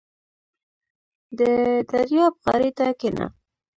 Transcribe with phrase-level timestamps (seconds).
[1.39, 1.41] •د
[1.89, 3.25] دریاب غاړې ته کښېنه.